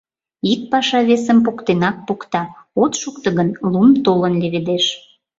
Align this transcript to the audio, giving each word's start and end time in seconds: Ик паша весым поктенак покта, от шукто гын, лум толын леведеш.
Ик 0.51 0.61
паша 0.71 0.99
весым 1.09 1.37
поктенак 1.45 1.97
покта, 2.07 2.41
от 2.83 2.93
шукто 3.01 3.29
гын, 3.37 3.49
лум 3.71 3.89
толын 4.05 4.33
леведеш. 4.41 4.85